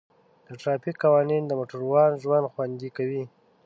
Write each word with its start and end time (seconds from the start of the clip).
د 0.47 0.49
ټرافیک 0.61 0.95
قوانین 1.03 1.43
د 1.47 1.51
موټروانو 1.59 2.21
ژوند 2.23 2.51
خوندي 2.53 2.89
کوي. 2.97 3.23